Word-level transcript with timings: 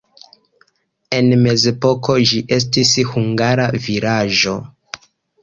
En 1.17 1.29
mezepoko 1.41 2.15
ĝi 2.31 2.41
estis 2.57 2.95
hungara 3.13 3.69
vilaĝo. 3.87 4.57